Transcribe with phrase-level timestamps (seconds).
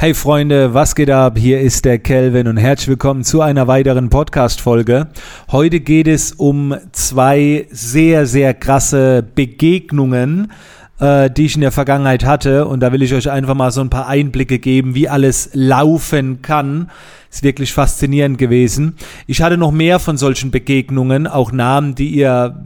[0.00, 1.36] Hey Freunde, was geht ab?
[1.36, 5.08] Hier ist der Kelvin und herzlich willkommen zu einer weiteren Podcast-Folge.
[5.52, 10.52] Heute geht es um zwei sehr, sehr krasse Begegnungen,
[11.00, 12.66] äh, die ich in der Vergangenheit hatte.
[12.66, 16.40] Und da will ich euch einfach mal so ein paar Einblicke geben, wie alles laufen
[16.40, 16.90] kann.
[17.30, 18.96] Ist wirklich faszinierend gewesen.
[19.26, 22.64] Ich hatte noch mehr von solchen Begegnungen, auch Namen, die ihr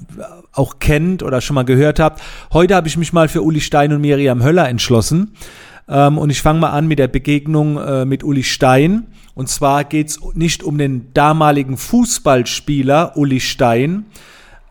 [0.52, 2.22] auch kennt oder schon mal gehört habt.
[2.52, 5.32] Heute habe ich mich mal für Uli Stein und Miriam Höller entschlossen.
[5.88, 9.06] Ähm, und ich fange mal an mit der Begegnung äh, mit Uli Stein.
[9.34, 14.06] Und zwar geht es nicht um den damaligen Fußballspieler Uli Stein,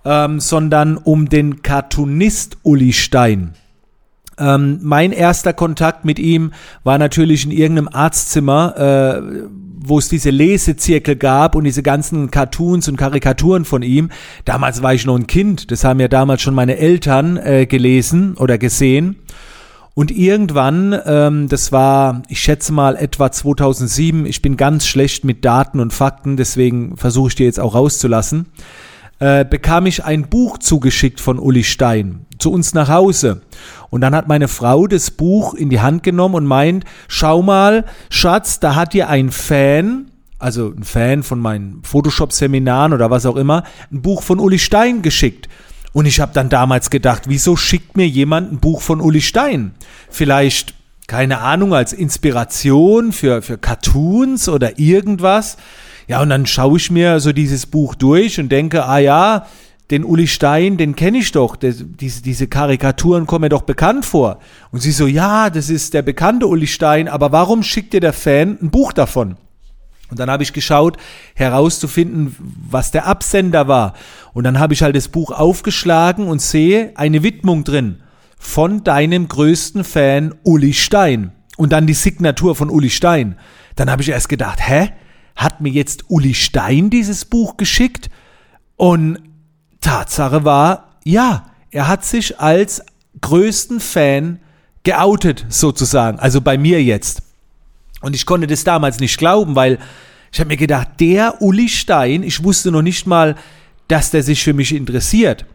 [0.06, 3.54] ähm, sondern um den Cartoonist Uli Stein.
[4.38, 6.52] Ähm, mein erster Kontakt mit ihm
[6.84, 9.48] war natürlich in irgendeinem Arztzimmer, äh,
[9.86, 14.10] wo es diese Lesezirkel gab und diese ganzen Cartoons und Karikaturen von ihm.
[14.46, 18.36] Damals war ich noch ein Kind, das haben ja damals schon meine Eltern äh, gelesen
[18.38, 19.18] oder gesehen.
[19.96, 25.46] Und irgendwann, ähm, das war, ich schätze mal etwa 2007, ich bin ganz schlecht mit
[25.46, 28.48] Daten und Fakten, deswegen versuche ich dir jetzt auch rauszulassen,
[29.20, 33.42] äh, bekam ich ein Buch zugeschickt von Uli Stein zu uns nach Hause.
[33.92, 37.86] Und dann hat meine Frau das Buch in die Hand genommen und meint, schau mal,
[38.10, 40.08] Schatz, da hat dir ein Fan,
[40.40, 45.04] also ein Fan von meinen Photoshop-Seminaren oder was auch immer, ein Buch von Uli Stein
[45.04, 45.48] geschickt.
[45.94, 49.74] Und ich habe dann damals gedacht, wieso schickt mir jemand ein Buch von Uli Stein?
[50.10, 50.74] Vielleicht,
[51.08, 55.58] keine Ahnung, als Inspiration für, für Cartoons oder irgendwas.
[56.08, 59.46] Ja, und dann schaue ich mir so dieses Buch durch und denke, ah ja,
[59.92, 61.56] den Uli Stein, den kenne ich doch.
[61.56, 64.40] Der, diese, diese Karikaturen kommen mir doch bekannt vor.
[64.72, 68.14] Und sie so, ja, das ist der bekannte Uli Stein, aber warum schickt dir der
[68.14, 69.38] Fan ein Buch davon?
[70.14, 70.98] Und dann habe ich geschaut,
[71.34, 72.36] herauszufinden,
[72.70, 73.94] was der Absender war.
[74.34, 78.04] Und dann habe ich halt das Buch aufgeschlagen und sehe eine Widmung drin
[78.38, 81.32] von deinem größten Fan Uli Stein.
[81.58, 83.40] Und dann die Signatur von Uli Stein.
[83.76, 84.92] Dann habe ich erst gedacht, hä?
[85.36, 88.12] Hat mir jetzt Uli Stein dieses Buch geschickt?
[88.76, 89.18] Und
[89.82, 92.84] Tatsache war, ja, er hat sich als
[93.20, 94.40] größten Fan
[94.84, 96.20] geoutet, sozusagen.
[96.20, 97.24] Also bei mir jetzt.
[98.04, 99.80] Und ich konnte das damals nicht glauben, weil
[100.32, 103.36] ich habe mir gedacht, der Uli Stein, ich wusste noch nicht mal,
[103.88, 105.46] dass der sich für mich interessiert.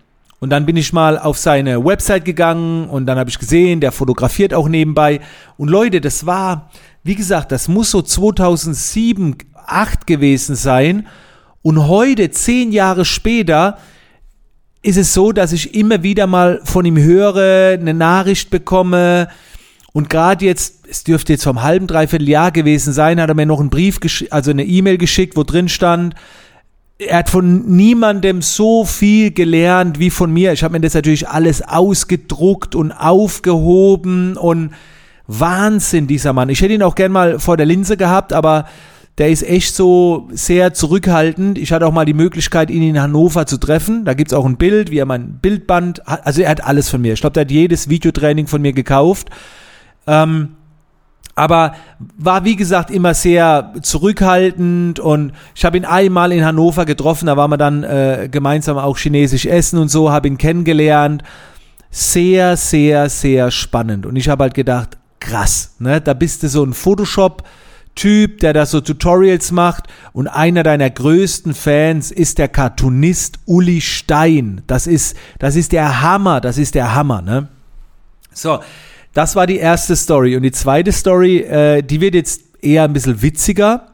[0.40, 3.92] Und dann bin ich mal auf seine Website gegangen und dann habe ich gesehen, der
[3.92, 5.20] fotografiert auch nebenbei.
[5.56, 6.70] Und Leute, das war,
[7.02, 9.36] wie gesagt, das muss so 2007,
[9.68, 11.06] 2008 gewesen sein.
[11.62, 13.78] Und heute, zehn Jahre später,
[14.82, 19.28] ist es so, dass ich immer wieder mal von ihm höre, eine Nachricht bekomme,
[19.98, 23.46] und gerade jetzt, es dürfte jetzt vom halben, dreiviertel Jahr gewesen sein, hat er mir
[23.46, 23.98] noch einen Brief,
[24.30, 26.14] also eine E-Mail geschickt, wo drin stand,
[26.98, 30.52] er hat von niemandem so viel gelernt wie von mir.
[30.52, 34.70] Ich habe mir das natürlich alles ausgedruckt und aufgehoben und
[35.26, 36.48] Wahnsinn, dieser Mann.
[36.48, 38.66] Ich hätte ihn auch gern mal vor der Linse gehabt, aber
[39.18, 41.58] der ist echt so sehr zurückhaltend.
[41.58, 44.04] Ich hatte auch mal die Möglichkeit, ihn in Hannover zu treffen.
[44.04, 46.24] Da gibt es auch ein Bild, wie er mein Bildband hat.
[46.24, 47.14] Also er hat alles von mir.
[47.14, 49.30] Ich glaube, der hat jedes Videotraining von mir gekauft.
[50.08, 50.56] Ähm,
[51.36, 51.76] aber
[52.16, 57.36] war wie gesagt immer sehr zurückhaltend und ich habe ihn einmal in Hannover getroffen, da
[57.36, 61.22] waren wir dann äh, gemeinsam auch chinesisch essen und so, habe ihn kennengelernt.
[61.90, 66.00] Sehr, sehr, sehr spannend und ich habe halt gedacht, krass, ne?
[66.00, 67.44] Da bist du so ein Photoshop
[67.94, 73.80] Typ, der da so Tutorials macht und einer deiner größten Fans ist der Cartoonist Uli
[73.80, 74.62] Stein.
[74.68, 77.48] Das ist das ist der Hammer, das ist der Hammer, ne?
[78.32, 78.60] So,
[79.18, 80.36] das war die erste Story.
[80.36, 83.88] Und die zweite Story, äh, die wird jetzt eher ein bisschen witziger.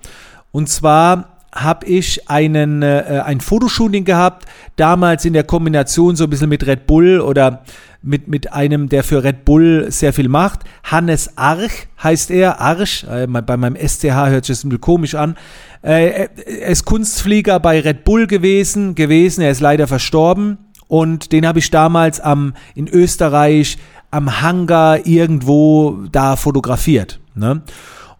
[0.52, 4.44] Und zwar habe ich einen, äh, ein Fotoshooting gehabt,
[4.76, 7.64] damals in der Kombination so ein bisschen mit Red Bull oder
[8.02, 10.60] mit, mit einem, der für Red Bull sehr viel macht.
[10.82, 15.14] Hannes Arch heißt er, Arch, äh, bei meinem SCH hört sich das ein bisschen komisch
[15.14, 15.38] an.
[15.80, 20.58] Äh, er ist Kunstflieger bei Red Bull gewesen, gewesen, er ist leider verstorben.
[20.86, 23.78] Und den habe ich damals am, in Österreich
[24.14, 27.20] am Hangar irgendwo da fotografiert.
[27.34, 27.62] Ne?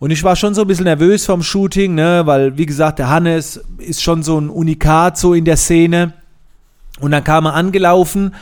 [0.01, 2.23] Und ich war schon so ein bisschen nervös vom Shooting, ne?
[2.25, 6.13] weil, wie gesagt, der Hannes ist schon so ein Unikat so in der Szene.
[7.01, 8.35] Und dann kam er angelaufen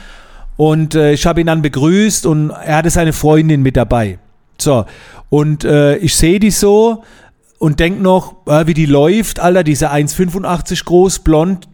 [0.57, 4.19] und äh, ich habe ihn dann begrüßt und er hatte seine Freundin mit dabei.
[4.59, 4.85] So,
[5.29, 7.05] und äh, ich sehe die so
[7.59, 11.69] und denk noch, äh, wie die läuft, Alter, diese 1,85 groß, blond,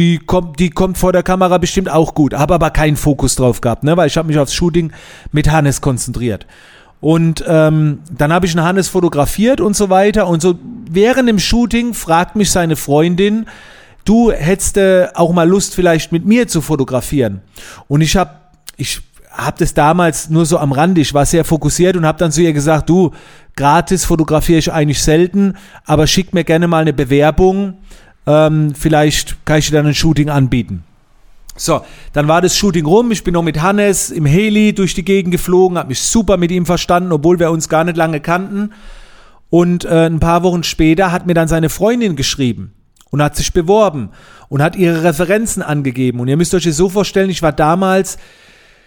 [0.00, 2.32] die kommt, die kommt vor der Kamera bestimmt auch gut.
[2.32, 3.98] Habe aber keinen Fokus drauf gehabt, ne?
[3.98, 4.92] weil ich habe mich aufs Shooting
[5.30, 6.46] mit Hannes konzentriert.
[7.00, 10.26] Und ähm, dann habe ich einen Hannes fotografiert und so weiter.
[10.26, 10.58] Und so
[10.90, 13.44] während dem Shooting fragt mich seine Freundin,
[14.06, 17.42] du hättest äh, auch mal Lust vielleicht mit mir zu fotografieren.
[17.86, 18.30] Und ich habe,
[18.78, 22.32] ich habe das damals nur so am Rand, ich war sehr fokussiert und habe dann
[22.32, 23.10] zu ihr gesagt, du,
[23.54, 27.74] gratis fotografiere ich eigentlich selten, aber schick mir gerne mal eine Bewerbung,
[28.26, 30.84] ähm, vielleicht kann ich dir dann ein Shooting anbieten.
[31.56, 31.82] So,
[32.12, 33.10] dann war das Shooting rum.
[33.10, 36.50] Ich bin noch mit Hannes im Heli durch die Gegend geflogen, habe mich super mit
[36.50, 38.72] ihm verstanden, obwohl wir uns gar nicht lange kannten.
[39.50, 42.72] Und äh, ein paar Wochen später hat mir dann seine Freundin geschrieben
[43.10, 44.10] und hat sich beworben
[44.48, 46.20] und hat ihre Referenzen angegeben.
[46.20, 48.16] Und ihr müsst euch das so vorstellen, ich war damals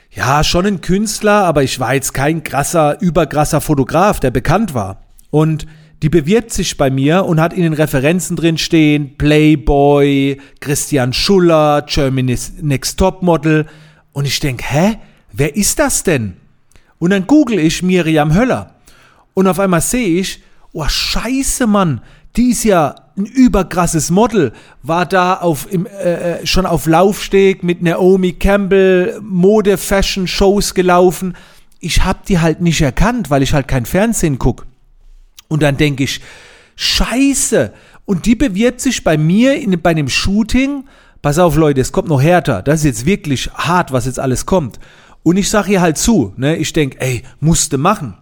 [0.09, 5.03] ja schon ein Künstler, aber ich war jetzt kein krasser, überkrasser Fotograf, der bekannt war.
[5.29, 5.67] Und
[6.03, 11.81] die bewirbt sich bei mir und hat in den Referenzen drin stehen Playboy, Christian Schuller,
[11.87, 13.67] Germany's Next Top Model.
[14.11, 14.97] Und ich denke, hä,
[15.31, 16.35] wer ist das denn?
[16.99, 18.75] Und dann google ich Miriam Höller.
[19.33, 22.01] Und auf einmal sehe ich, oh scheiße, Mann,
[22.35, 24.51] die ist ja ein überkrasses Model,
[24.81, 30.73] war da auf, im, äh, äh, schon auf Laufsteg mit Naomi Campbell, Mode, Fashion Shows
[30.73, 31.37] gelaufen.
[31.79, 34.65] Ich hab die halt nicht erkannt, weil ich halt kein Fernsehen guck.
[35.53, 36.19] Und dann denke ich,
[36.75, 37.71] scheiße.
[38.05, 40.85] Und die bewirbt sich bei mir in, bei einem Shooting.
[41.21, 42.63] Pass auf, Leute, es kommt noch härter.
[42.63, 44.79] Das ist jetzt wirklich hart, was jetzt alles kommt.
[45.21, 46.55] Und ich sage ihr halt zu, ne?
[46.55, 48.17] Ich denke, ey, musste machen.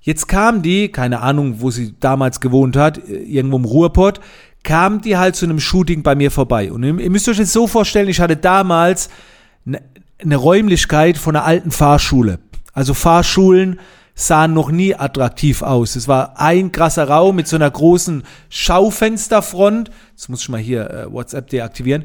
[0.00, 4.20] Jetzt kam die, keine Ahnung, wo sie damals gewohnt hat, irgendwo im Ruhrpott,
[4.62, 6.72] kam die halt zu einem Shooting bei mir vorbei.
[6.72, 9.10] Und ihr müsst euch jetzt so vorstellen, ich hatte damals
[9.66, 9.82] eine,
[10.18, 12.38] eine Räumlichkeit von einer alten Fahrschule.
[12.72, 13.78] Also Fahrschulen
[14.14, 15.96] sahen noch nie attraktiv aus.
[15.96, 19.90] Es war ein krasser Raum mit so einer großen Schaufensterfront.
[20.12, 22.04] Jetzt muss ich mal hier äh, WhatsApp deaktivieren.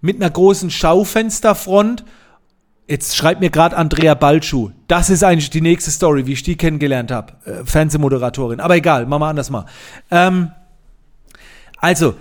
[0.00, 2.04] Mit einer großen Schaufensterfront
[2.90, 4.72] Jetzt schreibt mir gerade Andrea Balschuh.
[4.88, 7.34] Das ist eigentlich die nächste Story, wie ich die kennengelernt habe.
[7.44, 8.58] Äh, Fernsehmoderatorin.
[8.58, 9.64] Aber egal, machen wir anders mal.
[10.10, 10.50] Ähm,
[11.76, 12.16] also,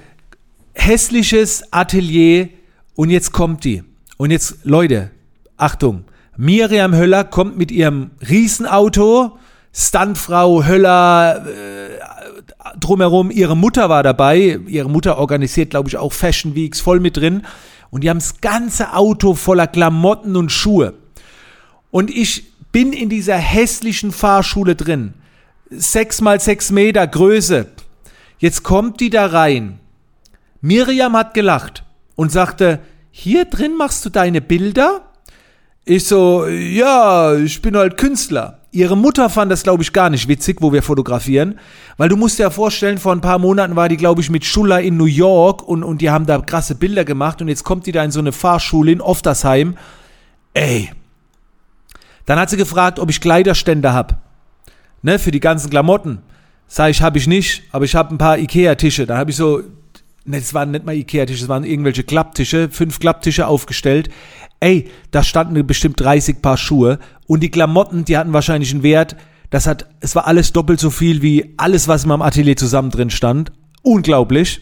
[0.75, 2.49] hässliches Atelier
[2.93, 3.83] und jetzt kommt die.
[4.17, 5.09] Und jetzt, Leute,
[5.57, 6.03] Achtung.
[6.41, 9.37] Miriam Höller kommt mit ihrem Riesenauto.
[9.73, 13.29] Stuntfrau Höller äh, drumherum.
[13.29, 14.57] Ihre Mutter war dabei.
[14.65, 17.45] Ihre Mutter organisiert, glaube ich, auch Fashion Weeks voll mit drin
[17.91, 20.93] und die haben das ganze Auto voller Klamotten und Schuhe.
[21.91, 25.15] Und ich bin in dieser hässlichen Fahrschule drin.
[25.69, 27.67] Sechs mal sechs Meter Größe.
[28.37, 29.81] Jetzt kommt die da rein.
[30.61, 31.83] Miriam hat gelacht
[32.15, 32.79] und sagte,
[33.11, 35.01] hier drin machst du deine Bilder?
[35.89, 38.59] Ich so, ja, ich bin halt Künstler.
[38.71, 41.59] Ihre Mutter fand das, glaube ich, gar nicht witzig, wo wir fotografieren,
[41.97, 44.45] weil du musst dir ja vorstellen, vor ein paar Monaten war die, glaube ich, mit
[44.45, 47.87] Schuller in New York und, und die haben da krasse Bilder gemacht und jetzt kommt
[47.87, 49.77] die da in so eine Fahrschule in Oftersheim.
[50.53, 50.91] Ey.
[52.27, 54.21] Dann hat sie gefragt, ob ich Kleiderstände hab.
[55.01, 56.19] Ne, für die ganzen Klamotten.
[56.67, 59.07] Sag ich, habe ich nicht, aber ich habe ein paar Ikea-Tische.
[59.07, 59.63] Da habe ich so,
[60.31, 64.09] das waren nicht mal Ikea-Tische, das waren irgendwelche Klapptische, fünf Klapptische aufgestellt.
[64.59, 69.15] Ey, da standen bestimmt 30 Paar Schuhe und die Klamotten, die hatten wahrscheinlich einen Wert.
[69.49, 72.91] Das hat, es war alles doppelt so viel wie alles, was in meinem Atelier zusammen
[72.91, 73.51] drin stand.
[73.81, 74.61] Unglaublich.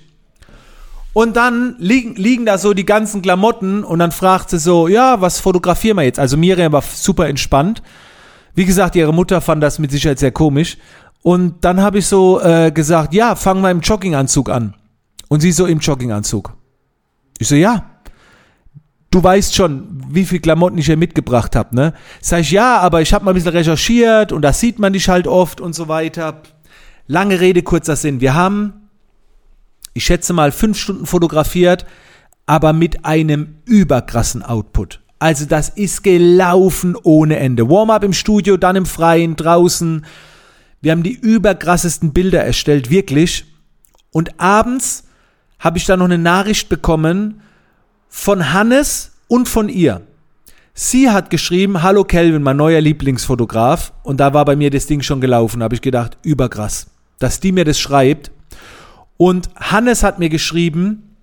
[1.13, 5.19] Und dann liegen, liegen da so die ganzen Klamotten und dann fragt sie so, ja,
[5.19, 6.19] was fotografieren wir jetzt?
[6.19, 7.81] Also Miriam war super entspannt.
[8.53, 10.77] Wie gesagt, ihre Mutter fand das mit Sicherheit sehr komisch.
[11.23, 14.75] Und dann habe ich so äh, gesagt, ja, fangen wir im Jogginganzug an.
[15.29, 16.53] Und sie so im Jogginganzug.
[17.39, 17.85] Ich so, ja,
[19.11, 21.93] du weißt schon, wie viel Klamotten ich hier mitgebracht habe, ne?
[22.21, 25.09] Sag ich, ja, aber ich habe mal ein bisschen recherchiert und da sieht man dich
[25.09, 26.41] halt oft und so weiter.
[27.07, 28.21] Lange Rede, kurzer Sinn.
[28.21, 28.89] Wir haben,
[29.93, 31.85] ich schätze mal, fünf Stunden fotografiert,
[32.45, 35.01] aber mit einem überkrassen Output.
[35.19, 37.69] Also das ist gelaufen ohne Ende.
[37.69, 40.05] Warm-up im Studio, dann im Freien, draußen.
[40.81, 43.45] Wir haben die überkrassesten Bilder erstellt, wirklich.
[44.11, 45.06] Und abends
[45.59, 47.41] habe ich dann noch eine Nachricht bekommen
[48.09, 50.01] von Hannes und von ihr.
[50.73, 53.93] Sie hat geschrieben, hallo Kelvin, mein neuer Lieblingsfotograf.
[54.03, 55.59] Und da war bei mir das Ding schon gelaufen.
[55.59, 58.31] Da habe ich gedacht, überkrass, dass die mir das schreibt.
[59.17, 61.15] Und Hannes hat mir geschrieben,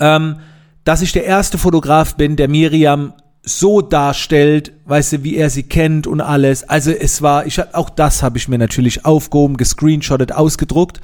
[0.00, 0.40] ähm,
[0.82, 3.14] dass ich der erste Fotograf bin, der Miriam
[3.44, 6.68] so darstellt, weißt du, wie er sie kennt und alles.
[6.68, 11.00] Also es war, ich auch das habe ich mir natürlich aufgehoben, gescreenshottet, ausgedruckt.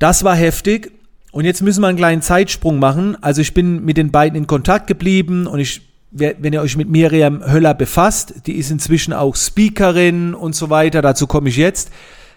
[0.00, 0.92] Das war heftig.
[1.32, 3.16] Und jetzt müssen wir einen kleinen Zeitsprung machen.
[3.22, 6.88] Also ich bin mit den beiden in Kontakt geblieben und ich, wenn ihr euch mit
[6.88, 11.90] Miriam Höller befasst, die ist inzwischen auch Speakerin und so weiter, dazu komme ich jetzt.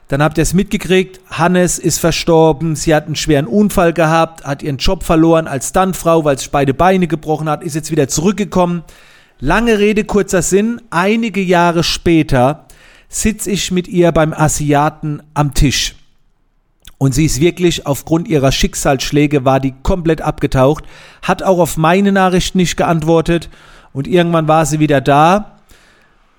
[0.09, 4.61] Dann habt ihr es mitgekriegt, Hannes ist verstorben, sie hat einen schweren Unfall gehabt, hat
[4.61, 8.83] ihren Job verloren als Stuntfrau, weil sich beide Beine gebrochen hat, ist jetzt wieder zurückgekommen.
[9.39, 12.67] Lange Rede, kurzer Sinn, einige Jahre später
[13.09, 15.95] sitze ich mit ihr beim Asiaten am Tisch.
[17.03, 20.85] Und sie ist wirklich aufgrund ihrer Schicksalsschläge war die komplett abgetaucht,
[21.21, 23.49] hat auch auf meine Nachricht nicht geantwortet
[23.91, 25.57] und irgendwann war sie wieder da.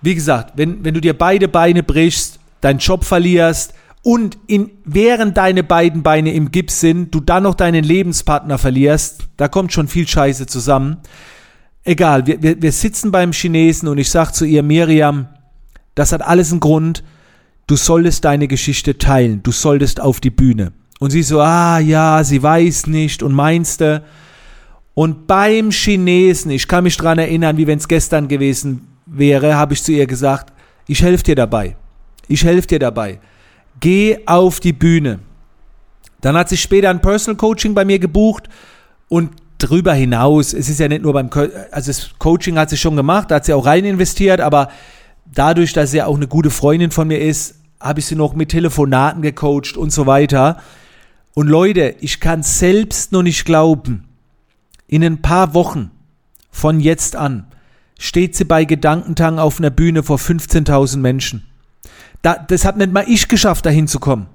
[0.01, 5.37] Wie gesagt, wenn, wenn du dir beide Beine brichst, deinen Job verlierst und in, während
[5.37, 9.87] deine beiden Beine im Gips sind, du dann noch deinen Lebenspartner verlierst, da kommt schon
[9.87, 10.97] viel Scheiße zusammen.
[11.83, 15.29] Egal, wir, wir, wir sitzen beim Chinesen und ich sag zu ihr, Miriam,
[15.95, 17.05] das hat alles einen Grund,
[17.67, 20.73] du solltest deine Geschichte teilen, du solltest auf die Bühne.
[21.01, 24.05] Und sie so, ah ja, sie weiß nicht und meinste.
[24.95, 29.75] Und beim Chinesen, ich kann mich dran erinnern, wie wenn es gestern gewesen wäre, habe
[29.75, 30.53] ich zu ihr gesagt,
[30.87, 31.77] ich helfe dir dabei.
[32.29, 33.19] Ich helfe dir dabei.
[33.81, 35.19] Geh auf die Bühne.
[36.21, 38.49] Dann hat sie später ein Personal Coaching bei mir gebucht
[39.09, 42.77] und darüber hinaus, es ist ja nicht nur beim, Co also das Coaching hat sie
[42.77, 44.69] schon gemacht, da hat sie auch rein investiert, aber
[45.35, 48.51] dadurch, dass sie auch eine gute Freundin von mir ist, habe ich sie noch mit
[48.51, 50.61] Telefonaten gecoacht und so weiter.
[51.35, 54.05] Und Leute, ich kann selbst noch nicht glauben,
[54.87, 55.91] in ein paar Wochen
[56.51, 57.47] von jetzt an
[57.99, 61.47] steht sie bei Gedankentang auf einer Bühne vor 15.000 Menschen.
[62.23, 64.27] Da, das hat nicht mal ich geschafft, dahin zu kommen.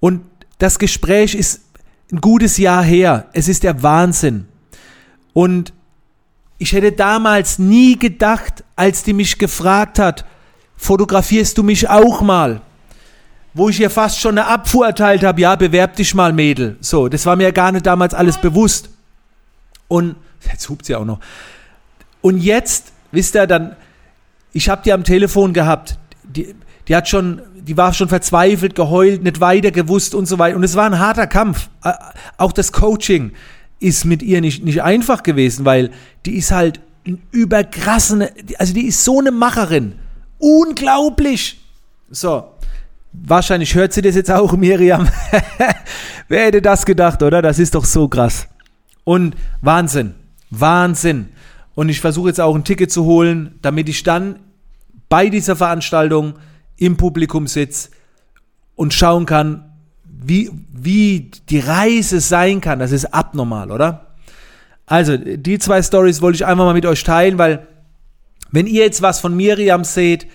[0.00, 0.22] Und
[0.58, 1.62] das Gespräch ist
[2.10, 3.28] ein gutes Jahr her.
[3.32, 4.46] Es ist der Wahnsinn.
[5.32, 5.72] Und
[6.62, 10.24] ich hätte damals nie gedacht, als die mich gefragt hat,
[10.76, 12.60] fotografierst du mich auch mal?
[13.52, 16.76] Wo ich ihr fast schon eine Abfuhr erteilt habe, ja, bewerb dich mal, Mädel.
[16.80, 18.90] So, das war mir gar nicht damals alles bewusst.
[19.88, 20.14] Und
[20.48, 21.18] jetzt hupt sie auch noch.
[22.20, 23.74] Und jetzt, wisst ihr, dann,
[24.52, 25.98] ich habe die am Telefon gehabt.
[26.22, 26.54] Die,
[26.86, 30.56] die hat schon, die war schon verzweifelt, geheult, nicht weiter gewusst und so weiter.
[30.56, 31.70] Und es war ein harter Kampf.
[32.36, 33.32] Auch das Coaching
[33.82, 35.90] ist mit ihr nicht, nicht einfach gewesen, weil
[36.24, 36.80] die ist halt
[37.32, 39.94] überkrassene, also die ist so eine Macherin.
[40.38, 41.60] Unglaublich.
[42.10, 42.44] So.
[43.12, 45.08] Wahrscheinlich hört sie das jetzt auch, Miriam.
[46.28, 47.42] Wer hätte das gedacht, oder?
[47.42, 48.48] Das ist doch so krass.
[49.04, 50.14] Und Wahnsinn.
[50.50, 51.28] Wahnsinn.
[51.74, 54.38] Und ich versuche jetzt auch ein Ticket zu holen, damit ich dann
[55.08, 56.34] bei dieser Veranstaltung
[56.76, 57.90] im Publikum sitze
[58.76, 59.71] und schauen kann,
[60.24, 62.78] wie, wie die Reise sein kann.
[62.78, 64.14] Das ist abnormal, oder?
[64.86, 67.66] Also, die zwei Stories wollte ich einfach mal mit euch teilen, weil
[68.50, 70.26] wenn ihr jetzt was von Miriam seht,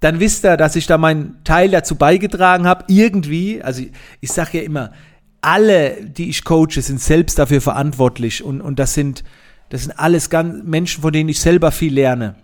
[0.00, 3.62] dann wisst ihr, dass ich da meinen Teil dazu beigetragen habe, irgendwie.
[3.62, 4.92] Also ich, ich sage ja immer,
[5.40, 9.24] alle, die ich coache, sind selbst dafür verantwortlich und, und das sind,
[9.68, 12.34] das sind alles ganz Menschen, von denen ich selber viel lerne.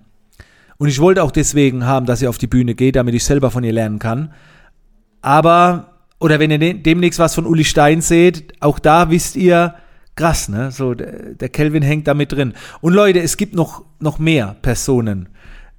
[0.79, 3.51] Und ich wollte auch deswegen haben, dass sie auf die Bühne geht, damit ich selber
[3.51, 4.33] von ihr lernen kann.
[5.21, 5.92] Aber,
[6.23, 9.75] oder wenn ihr demnächst was von Uli Stein seht, auch da wisst ihr,
[10.15, 10.71] krass, ne?
[10.71, 12.55] So, der Kelvin hängt da mit drin.
[12.81, 15.29] Und Leute, es gibt noch, noch mehr Personen,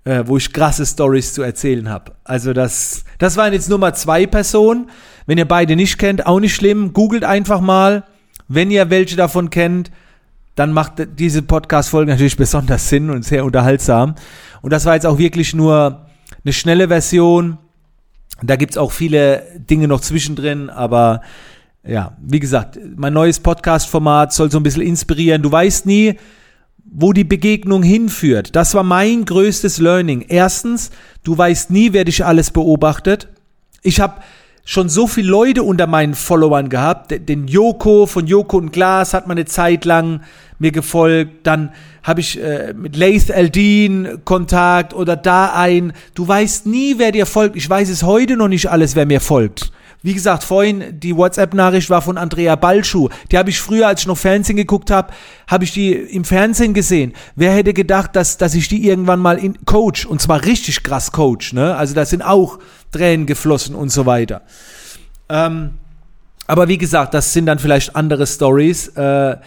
[0.04, 2.12] äh, wo ich krasse Stories zu erzählen habe.
[2.26, 4.90] Also das, das waren jetzt nur mal zwei Personen.
[5.26, 6.92] Wenn ihr beide nicht kennt, auch nicht schlimm.
[6.92, 8.04] Googelt einfach mal.
[8.50, 9.92] Wenn ihr welche davon kennt,
[10.56, 14.16] dann macht diese Podcast-Folge natürlich besonders Sinn und sehr unterhaltsam.
[14.62, 16.06] Und das war jetzt auch wirklich nur
[16.44, 17.58] eine schnelle Version.
[18.48, 21.22] Da gibt's auch viele Dinge noch zwischendrin, aber
[21.86, 25.42] ja, wie gesagt, mein neues Podcast-Format soll so ein bisschen inspirieren.
[25.42, 26.16] Du weißt nie,
[26.86, 28.56] wo die Begegnung hinführt.
[28.56, 30.26] Das war mein größtes Learning.
[30.28, 30.92] Erstens,
[31.24, 33.28] du weißt nie, wer dich alles beobachtet.
[33.82, 34.22] Ich habe
[34.65, 37.13] schon so viele Leute unter meinen Followern gehabt.
[37.27, 40.22] Den Joko von Joko und Glas hat man eine Zeit lang
[40.60, 41.46] mir gefolgt.
[41.46, 41.72] Dann
[42.03, 45.93] habe ich äh, mit Laith Eldin Kontakt oder da ein.
[46.15, 47.55] Du weißt nie, wer dir folgt.
[47.55, 49.72] Ich weiß es heute noch nicht alles, wer mir folgt.
[50.05, 53.08] Wie gesagt, vorhin die WhatsApp-Nachricht war von Andrea Balschuh.
[53.32, 55.13] Die habe ich früher, als ich noch Fernsehen geguckt habe,
[55.48, 57.13] habe ich die im Fernsehen gesehen.
[57.38, 61.13] Wer hätte gedacht, dass, dass ich die irgendwann mal in Coach, und zwar richtig krass
[61.13, 61.77] Coach, ne?
[61.77, 62.60] Also da sind auch
[62.94, 64.42] Tränen geflossen und so weiter.
[65.28, 65.72] Ähm,
[66.48, 68.88] aber wie gesagt, das sind dann vielleicht andere Stories.
[68.90, 69.38] Äh,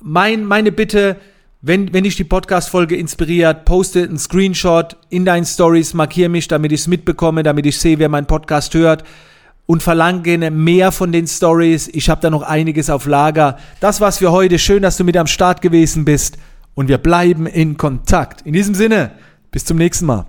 [0.00, 1.16] mein, meine Bitte,
[1.62, 6.72] wenn, wenn dich die Podcast-Folge inspiriert, poste einen Screenshot in deinen Stories, markiere mich, damit
[6.72, 9.04] ich es mitbekomme, damit ich sehe, wer meinen Podcast hört
[9.66, 11.88] und verlange mehr von den Stories.
[11.92, 13.58] Ich habe da noch einiges auf Lager.
[13.78, 14.58] Das war's für heute.
[14.58, 16.38] Schön, dass du mit am Start gewesen bist
[16.74, 18.42] und wir bleiben in Kontakt.
[18.42, 19.12] In diesem Sinne,
[19.52, 20.26] bis zum nächsten Mal.